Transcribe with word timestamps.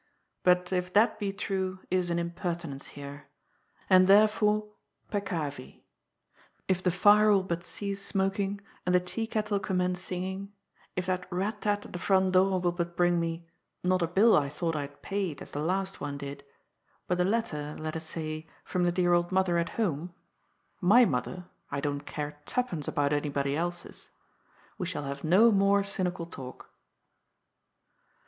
But 0.41 0.73
if 0.73 0.91
that 0.93 1.19
be 1.19 1.31
true, 1.31 1.81
it 1.91 1.95
is 1.97 2.09
an 2.09 2.17
impertinence 2.17 2.87
here. 2.97 3.27
And 3.87 4.07
therefore 4.07 4.67
peccavi. 5.11 5.83
If 6.67 6.81
the 6.81 6.89
fire 6.89 7.31
will 7.31 7.43
but 7.43 7.63
cease 7.63 8.01
smoking, 8.03 8.61
and 8.83 8.95
the 8.95 8.99
tea 8.99 9.27
kettle 9.27 9.59
commence 9.59 10.01
singing, 10.01 10.53
if 10.95 11.05
that 11.05 11.27
rat 11.31 11.61
tat 11.61 11.85
at 11.85 11.93
the 11.93 11.99
front 11.99 12.31
door 12.31 12.59
will 12.59 12.71
but 12.71 12.95
bring 12.97 13.19
me— 13.19 13.45
^not 13.85 14.01
a 14.01 14.07
bill 14.07 14.35
I 14.35 14.49
thought 14.49 14.75
I 14.75 14.81
had 14.81 15.03
paid, 15.03 15.39
as 15.39 15.51
the 15.51 15.59
last 15.59 16.01
one 16.01 16.17
did— 16.17 16.43
^but 17.07 17.19
a 17.19 17.23
letter, 17.23 17.75
let 17.77 17.95
us 17.95 18.05
say, 18.05 18.47
from 18.65 18.85
the 18.85 18.91
dear 18.91 19.13
old 19.13 19.31
mother 19.31 19.59
at 19.59 19.69
home 19.69 20.15
^iy 20.81 21.07
mother— 21.07 21.45
I 21.71 21.79
don't 21.79 22.07
care 22.07 22.39
tuppence 22.47 22.87
about 22.87 23.13
anybody 23.13 23.55
else's— 23.55 24.09
we 24.79 24.87
shall 24.87 25.03
have 25.03 25.23
no 25.23 25.51
more 25.51 25.83
cynical 25.83 26.25
talk. 26.25 26.71